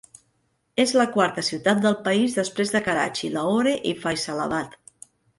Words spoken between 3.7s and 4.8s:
i Faisalabad.